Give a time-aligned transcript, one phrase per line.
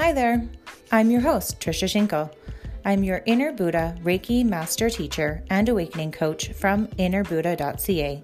[0.00, 0.48] Hi there.
[0.90, 2.32] I'm your host, Trisha Shinko.
[2.86, 8.22] I'm your Inner Buddha Reiki Master Teacher and Awakening Coach from innerbuddha.ca.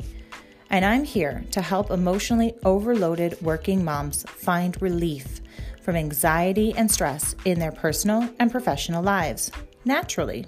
[0.71, 5.42] And I'm here to help emotionally overloaded working moms find relief
[5.83, 9.53] from anxiety and stress in their personal and professional lives
[9.85, 10.47] naturally.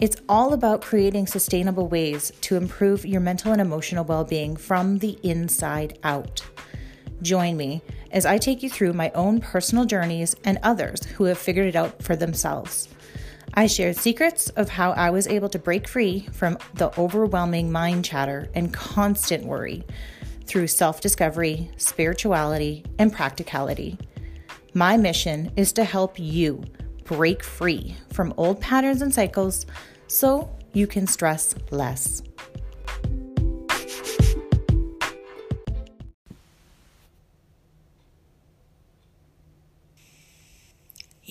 [0.00, 4.98] It's all about creating sustainable ways to improve your mental and emotional well being from
[4.98, 6.44] the inside out.
[7.22, 11.38] Join me as I take you through my own personal journeys and others who have
[11.38, 12.88] figured it out for themselves.
[13.54, 18.04] I shared secrets of how I was able to break free from the overwhelming mind
[18.04, 19.84] chatter and constant worry
[20.46, 23.98] through self discovery, spirituality, and practicality.
[24.74, 26.64] My mission is to help you
[27.04, 29.66] break free from old patterns and cycles
[30.06, 32.22] so you can stress less.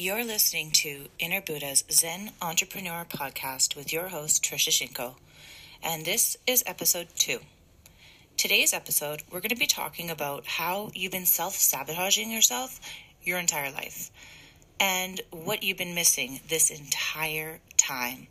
[0.04, 5.14] You're listening to Inner Buddha's Zen Entrepreneur Podcast with your host, Trisha Shinko,
[5.84, 7.38] and this is episode two.
[8.36, 12.80] Today's episode, we're going to be talking about how you've been self sabotaging yourself
[13.22, 14.10] your entire life
[14.80, 18.26] and what you've been missing this entire time.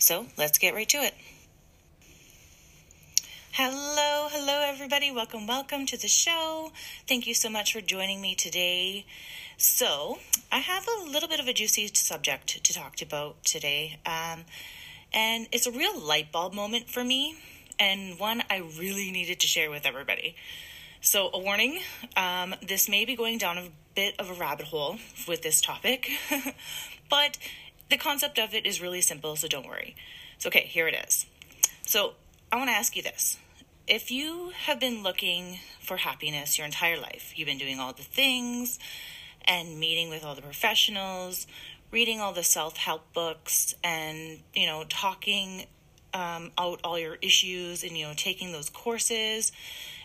[0.00, 1.14] So let's get right to it.
[3.52, 5.12] Hello, hello, everybody.
[5.12, 6.72] Welcome, welcome to the show.
[7.06, 9.06] Thank you so much for joining me today.
[9.58, 10.18] So,
[10.52, 13.98] I have a little bit of a juicy subject to talk about today.
[14.04, 14.44] Um,
[15.14, 17.36] and it's a real light bulb moment for me,
[17.80, 20.36] and one I really needed to share with everybody.
[21.00, 21.80] So, a warning
[22.18, 26.10] um, this may be going down a bit of a rabbit hole with this topic,
[27.08, 27.38] but
[27.88, 29.96] the concept of it is really simple, so don't worry.
[30.36, 31.24] So, okay, here it is.
[31.86, 32.12] So,
[32.52, 33.38] I want to ask you this.
[33.88, 38.02] If you have been looking for happiness your entire life, you've been doing all the
[38.02, 38.78] things
[39.46, 41.46] and meeting with all the professionals,
[41.90, 45.66] reading all the self help books, and, you know, talking
[46.14, 49.52] um, out all your issues and, you know, taking those courses,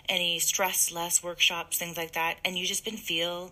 [0.10, 3.52] any stress less workshops, things like that, and you just been feel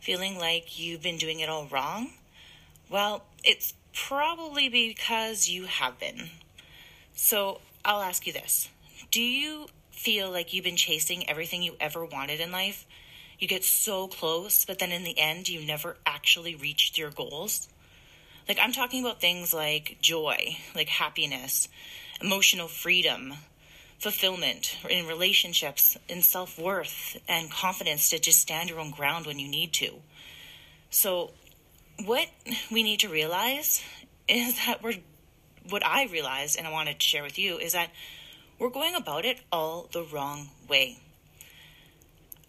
[0.00, 2.10] feeling like you've been doing it all wrong
[2.90, 6.30] well, it's probably because you have been.
[7.14, 8.68] So I'll ask you this
[9.10, 12.86] Do you feel like you've been chasing everything you ever wanted in life?
[13.38, 17.68] You get so close, but then in the end, you never actually reached your goals?
[18.48, 21.68] Like, I'm talking about things like joy, like happiness,
[22.20, 23.34] emotional freedom,
[23.98, 29.38] fulfillment in relationships, in self worth, and confidence to just stand your own ground when
[29.38, 30.00] you need to.
[30.90, 31.32] So,
[32.04, 32.28] what
[32.72, 33.82] we need to realize
[34.28, 34.94] is that we're
[35.68, 37.90] what I realized and I wanted to share with you is that
[38.58, 40.98] we're going about it all the wrong way.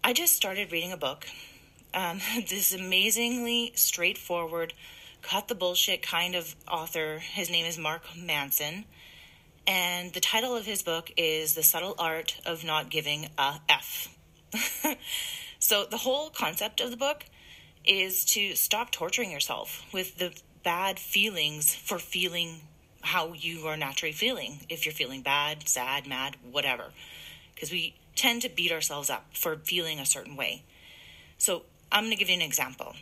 [0.02, 1.26] I just started reading a book.
[1.92, 4.72] Um, this amazingly straightforward,
[5.20, 7.18] cut the bullshit kind of author.
[7.18, 8.86] His name is Mark Manson.
[9.66, 14.16] And the title of his book is The Subtle Art of Not Giving a F.
[15.58, 17.26] so, the whole concept of the book
[17.84, 20.32] is to stop torturing yourself with the
[20.64, 22.62] bad feelings for feeling
[23.02, 24.60] how you are naturally feeling.
[24.70, 26.86] If you're feeling bad, sad, mad, whatever.
[27.54, 30.62] Because we tend to beat ourselves up for feeling a certain way.
[31.38, 32.94] So I'm going to give you an example.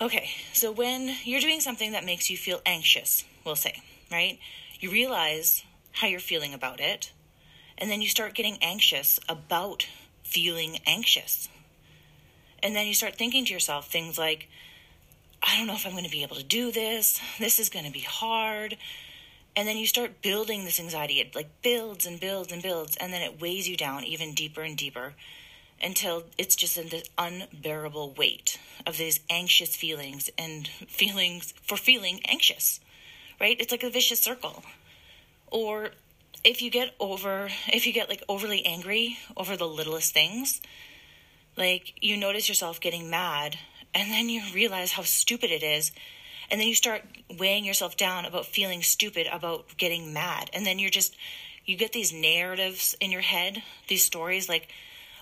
[0.00, 4.38] Okay, so when you're doing something that makes you feel anxious, we'll say, right?
[4.78, 7.10] You realize how you're feeling about it,
[7.76, 9.88] and then you start getting anxious about
[10.22, 11.48] feeling anxious.
[12.62, 14.48] And then you start thinking to yourself things like,
[15.42, 17.20] I don't know if I'm going to be able to do this.
[17.40, 18.76] This is going to be hard.
[19.60, 21.20] And then you start building this anxiety.
[21.20, 22.96] It like builds and builds and builds.
[22.96, 25.12] And then it weighs you down even deeper and deeper
[25.82, 32.20] until it's just in this unbearable weight of these anxious feelings and feelings for feeling
[32.24, 32.80] anxious,
[33.38, 33.60] right?
[33.60, 34.64] It's like a vicious circle.
[35.50, 35.90] Or
[36.42, 40.62] if you get over, if you get like overly angry over the littlest things,
[41.58, 43.58] like you notice yourself getting mad
[43.94, 45.92] and then you realize how stupid it is.
[46.50, 47.02] And then you start
[47.38, 50.50] weighing yourself down about feeling stupid about getting mad.
[50.52, 51.16] And then you're just,
[51.64, 54.68] you get these narratives in your head, these stories like,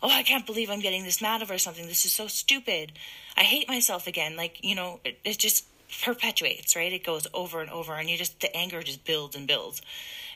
[0.02, 1.86] oh, I can't believe I'm getting this mad over something.
[1.86, 2.92] This is so stupid.
[3.36, 4.36] I hate myself again.
[4.36, 5.66] Like, you know, it, it just
[6.02, 6.92] perpetuates, right?
[6.92, 9.82] It goes over and over, and you just, the anger just builds and builds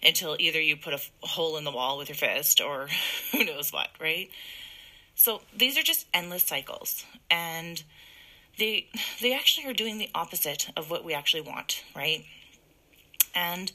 [0.02, 2.88] until either you put a hole in the wall with your fist or
[3.32, 4.30] who knows what, right?
[5.14, 7.82] So these are just endless cycles and
[8.58, 8.88] they
[9.20, 12.24] they actually are doing the opposite of what we actually want, right?
[13.34, 13.72] And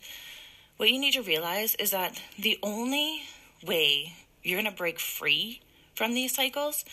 [0.78, 3.24] what you need to realize is that the only
[3.66, 4.14] way
[4.44, 5.62] you're going to break free
[5.96, 6.86] from these cycles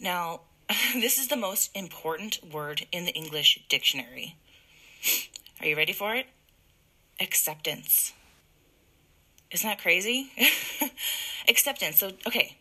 [0.00, 0.40] now
[0.94, 4.36] this is the most important word in the English dictionary.
[5.60, 6.26] Are you ready for it?
[7.18, 8.12] Acceptance.
[9.50, 10.30] Isn't that crazy?
[11.48, 11.98] Acceptance.
[11.98, 12.56] So, okay.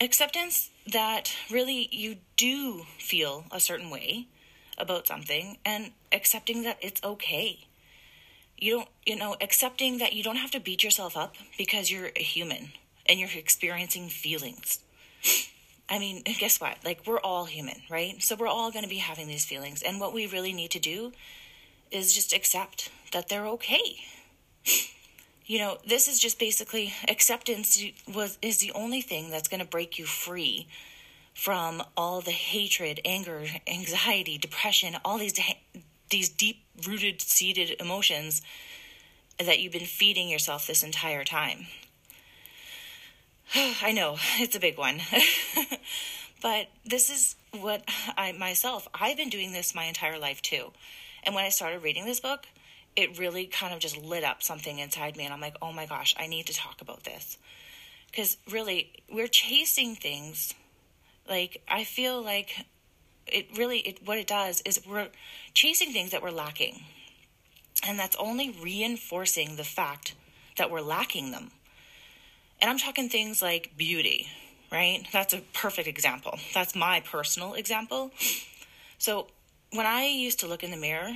[0.00, 4.28] Acceptance that really you do feel a certain way
[4.78, 7.66] about something and accepting that it's okay.
[8.58, 12.10] You don't, you know, accepting that you don't have to beat yourself up because you're
[12.16, 12.70] a human
[13.06, 14.80] and you're experiencing feelings.
[15.88, 16.78] I mean, guess what?
[16.84, 18.22] Like, we're all human, right?
[18.22, 19.82] So we're all going to be having these feelings.
[19.82, 21.12] And what we really need to do
[21.90, 23.96] is just accept that they're okay.
[25.46, 27.80] You know, this is just basically acceptance
[28.12, 30.66] was is the only thing that's going to break you free
[31.34, 35.38] from all the hatred, anger, anxiety, depression, all these
[36.10, 38.42] these deep rooted seated emotions
[39.38, 41.66] that you've been feeding yourself this entire time.
[43.54, 45.00] I know, it's a big one.
[46.42, 50.72] but this is what I myself, I've been doing this my entire life too.
[51.22, 52.46] And when I started reading this book,
[52.96, 55.24] it really kind of just lit up something inside me.
[55.24, 57.36] And I'm like, oh my gosh, I need to talk about this.
[58.10, 60.54] Because really, we're chasing things.
[61.28, 62.64] Like, I feel like
[63.26, 65.08] it really, it, what it does is we're
[65.52, 66.84] chasing things that we're lacking.
[67.86, 70.14] And that's only reinforcing the fact
[70.56, 71.50] that we're lacking them.
[72.60, 74.28] And I'm talking things like beauty,
[74.72, 75.06] right?
[75.12, 76.38] That's a perfect example.
[76.54, 78.12] That's my personal example.
[78.98, 79.26] So
[79.72, 81.12] when I used to look in the mirror,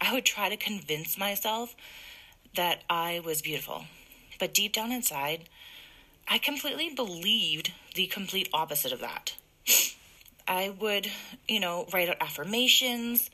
[0.00, 1.74] I would try to convince myself
[2.54, 3.84] that I was beautiful.
[4.38, 5.48] But deep down inside,
[6.28, 9.34] I completely believed the complete opposite of that.
[10.48, 11.10] I would,
[11.48, 13.30] you know, write out affirmations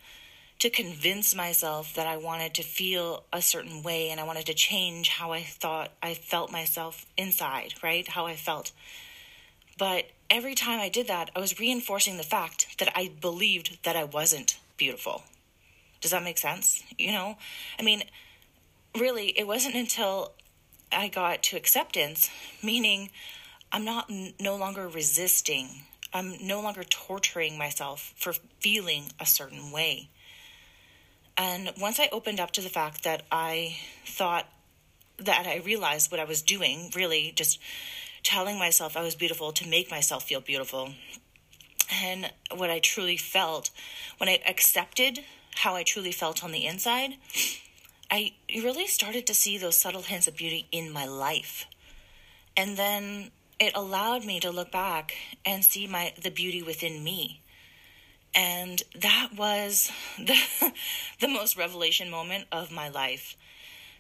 [0.59, 4.55] to convince myself that I wanted to feel a certain way and I wanted to
[4.55, 8.09] change how I thought I felt myself inside, right?
[8.09, 8.73] How I felt.
[9.79, 13.97] But every time I did that, I was reinforcing the fact that I believed that
[13.97, 15.25] I wasn't beautiful.
[16.01, 16.83] Does that make sense?
[16.99, 17.37] You know,
[17.79, 18.05] I mean,
[18.99, 20.33] really, it wasn't until
[20.93, 22.31] I got to acceptance,
[22.63, 23.11] meaning
[23.73, 24.11] I'm not
[24.41, 25.83] no longer resisting.
[26.13, 30.09] I'm no longer torturing myself for feeling a certain way.
[31.37, 33.77] And once I opened up to the fact that I
[34.07, 34.49] thought
[35.19, 37.59] that I realized what I was doing, really just
[38.23, 40.95] telling myself I was beautiful to make myself feel beautiful,
[42.03, 43.71] and what I truly felt
[44.19, 45.21] when I accepted
[45.57, 47.15] how I truly felt on the inside,
[48.11, 51.67] I really started to see those subtle hints of beauty in my life.
[52.57, 55.15] And then it allowed me to look back
[55.45, 57.41] and see my the beauty within me.
[58.35, 60.39] And that was the
[61.21, 63.37] the most revelation moment of my life.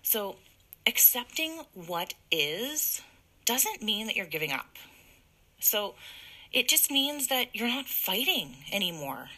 [0.02, 0.36] So,
[0.86, 3.02] accepting what is
[3.44, 4.76] doesn't mean that you're giving up.
[5.58, 5.94] So,
[6.52, 9.30] it just means that you're not fighting anymore.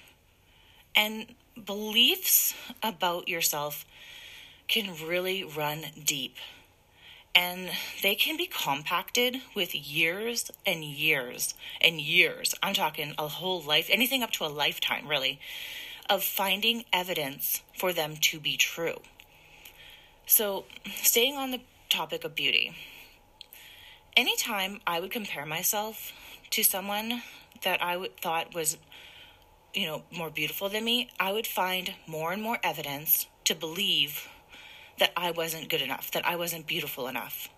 [0.95, 1.35] And
[1.65, 3.85] beliefs about yourself
[4.69, 6.37] can really run deep.
[7.35, 7.71] And
[8.03, 12.55] they can be compacted with years and years and years.
[12.63, 15.39] I'm talking a whole life, anything up to a lifetime, really,
[16.09, 19.01] of finding evidence for them to be true.
[20.27, 20.65] So,
[20.97, 22.75] staying on the topic of beauty,
[24.17, 26.13] anytime I would compare myself
[26.51, 27.23] to someone
[27.63, 28.79] that I would, thought was
[29.75, 34.29] you know, more beautiful than me, I would find more and more evidence to believe
[34.99, 37.49] that I wasn't good enough, that I wasn't beautiful enough.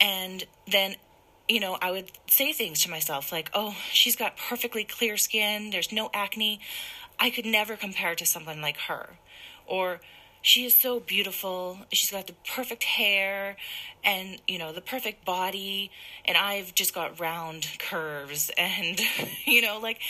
[0.00, 0.96] And then,
[1.48, 5.70] you know, I would say things to myself like, oh, she's got perfectly clear skin,
[5.70, 6.60] there's no acne.
[7.18, 9.10] I could never compare to someone like her.
[9.66, 10.00] Or,
[10.42, 11.80] she is so beautiful.
[11.92, 13.56] She's got the perfect hair
[14.02, 15.90] and, you know, the perfect body.
[16.24, 18.50] And I've just got round curves.
[18.58, 19.00] And,
[19.44, 20.00] you know, like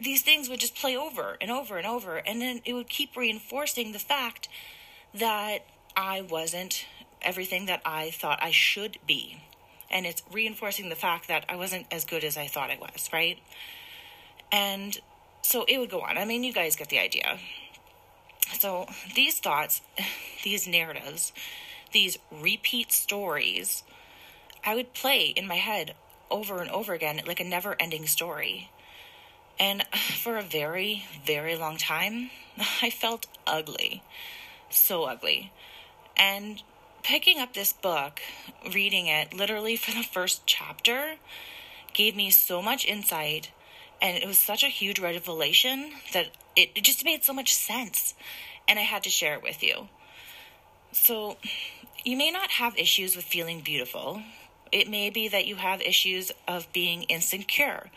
[0.00, 2.16] these things would just play over and over and over.
[2.18, 4.48] And then it would keep reinforcing the fact
[5.14, 5.60] that
[5.96, 6.86] I wasn't
[7.22, 9.42] everything that I thought I should be.
[9.90, 13.08] And it's reinforcing the fact that I wasn't as good as I thought I was,
[13.12, 13.38] right?
[14.50, 14.98] And
[15.42, 16.18] so it would go on.
[16.18, 17.38] I mean, you guys get the idea.
[18.58, 19.80] So these thoughts,
[20.44, 21.32] these narratives,
[21.92, 23.84] these repeat stories,
[24.64, 25.94] I would play in my head
[26.30, 28.70] over and over again like a never ending story.
[29.58, 32.30] And for a very, very long time,
[32.82, 34.02] I felt ugly.
[34.70, 35.52] So ugly.
[36.16, 36.62] And
[37.02, 38.20] picking up this book,
[38.74, 41.16] reading it literally for the first chapter,
[41.94, 43.50] gave me so much insight.
[44.02, 48.14] And it was such a huge revelation that it, it just made so much sense.
[48.68, 49.88] And I had to share it with you.
[50.92, 51.36] So,
[52.04, 54.22] you may not have issues with feeling beautiful.
[54.72, 57.90] It may be that you have issues of being insecure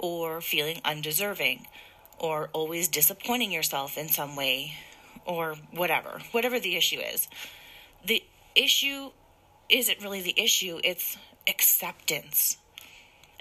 [0.00, 1.66] or feeling undeserving,
[2.18, 4.74] or always disappointing yourself in some way,
[5.24, 7.28] or whatever, whatever the issue is.
[8.04, 9.10] The issue
[9.68, 11.16] isn't really the issue, it's
[11.48, 12.56] acceptance.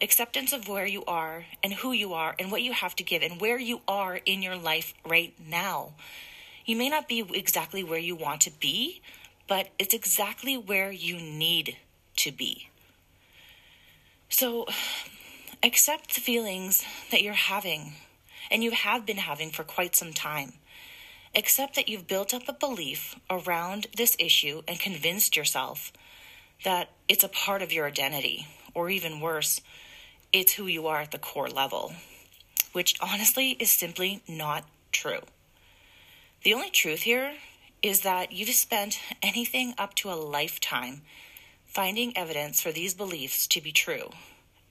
[0.02, 3.22] Acceptance of where you are and who you are and what you have to give
[3.22, 5.94] and where you are in your life right now.
[6.66, 9.02] You may not be exactly where you want to be,
[9.48, 11.78] but it's exactly where you need
[12.18, 12.70] to be.
[14.30, 14.68] So,
[15.62, 17.94] accept the feelings that you're having
[18.50, 20.54] and you have been having for quite some time.
[21.36, 25.92] Accept that you've built up a belief around this issue and convinced yourself
[26.64, 29.62] that it's a part of your identity, or even worse,
[30.34, 31.94] it's who you are at the core level,
[32.74, 35.22] which honestly is simply not true.
[36.44, 37.34] The only truth here
[37.84, 41.02] is that you've spent anything up to a lifetime
[41.66, 44.10] finding evidence for these beliefs to be true,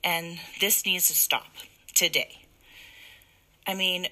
[0.03, 1.47] and this needs to stop
[1.93, 2.45] today.
[3.67, 4.07] I mean,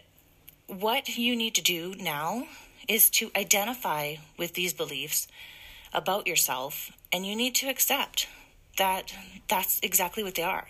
[0.67, 2.47] what you need to do now
[2.87, 5.27] is to identify with these beliefs
[5.93, 8.27] about yourself, and you need to accept
[8.77, 9.13] that
[9.47, 10.69] that's exactly what they are.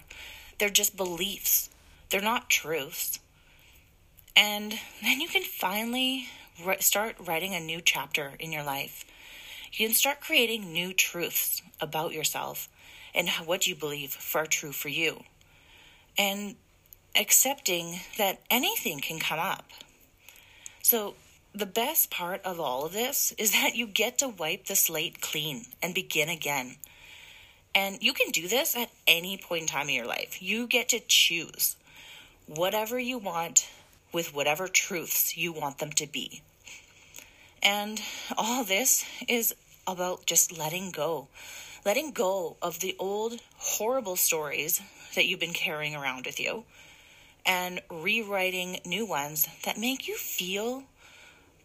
[0.57, 1.69] They're just beliefs,
[2.09, 3.19] they're not truths.
[4.35, 6.27] And then you can finally
[6.79, 9.03] start writing a new chapter in your life.
[9.73, 12.69] You can start creating new truths about yourself
[13.13, 15.23] and what you believe are true for you.
[16.17, 16.55] And
[17.15, 19.65] accepting that anything can come up.
[20.81, 21.15] So,
[21.53, 25.21] the best part of all of this is that you get to wipe the slate
[25.21, 26.75] clean and begin again.
[27.73, 30.41] And you can do this at any point in time in your life.
[30.41, 31.75] You get to choose
[32.45, 33.69] whatever you want
[34.13, 36.41] with whatever truths you want them to be.
[37.61, 38.01] And
[38.37, 39.53] all this is
[39.87, 41.29] about just letting go.
[41.85, 44.81] Letting go of the old horrible stories
[45.15, 46.65] that you've been carrying around with you
[47.45, 50.83] and rewriting new ones that make you feel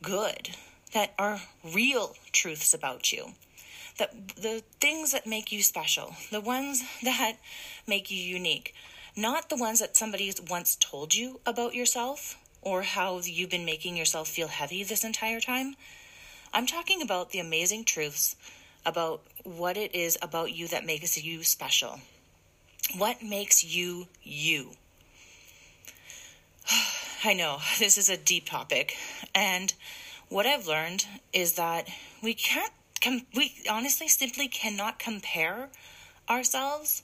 [0.00, 0.50] good,
[0.94, 1.40] that are
[1.74, 3.32] real truths about you.
[3.98, 7.36] That the things that make you special, the ones that
[7.86, 8.74] make you unique,
[9.16, 13.96] not the ones that somebody's once told you about yourself or how you've been making
[13.96, 15.74] yourself feel heavy this entire time.
[16.54, 18.36] I'm talking about the amazing truths
[18.84, 22.00] about what it is about you that makes you special.
[22.96, 24.72] What makes you you?
[27.24, 28.96] I know this is a deep topic,
[29.34, 29.72] and
[30.28, 31.88] what I've learned is that
[32.22, 35.70] we can't, com- we honestly simply cannot compare
[36.28, 37.02] ourselves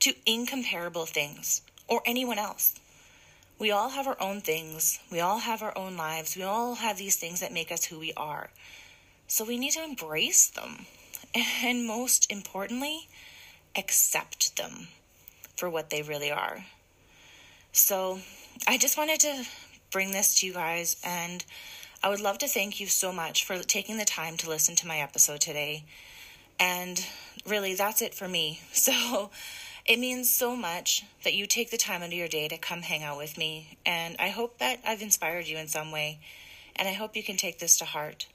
[0.00, 2.74] to incomparable things or anyone else.
[3.64, 4.98] We all have our own things.
[5.10, 6.36] We all have our own lives.
[6.36, 8.50] We all have these things that make us who we are.
[9.26, 10.84] So we need to embrace them.
[11.64, 13.08] And most importantly,
[13.74, 14.88] accept them
[15.56, 16.66] for what they really are.
[17.72, 18.20] So
[18.68, 19.46] I just wanted to
[19.90, 21.42] bring this to you guys, and
[22.02, 24.86] I would love to thank you so much for taking the time to listen to
[24.86, 25.84] my episode today.
[26.60, 27.02] And
[27.46, 28.60] really, that's it for me.
[28.74, 29.30] So
[29.86, 32.80] it means so much that you take the time out of your day to come
[32.80, 33.76] hang out with me.
[33.84, 36.20] And I hope that I've inspired you in some way.
[36.76, 38.26] And I hope you can take this to heart.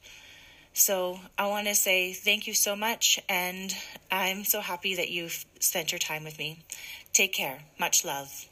[0.73, 3.19] So I want to say thank you so much.
[3.27, 3.73] And
[4.11, 6.59] I'm so happy that you've spent your time with me.
[7.13, 7.63] Take care.
[7.79, 8.47] Much love.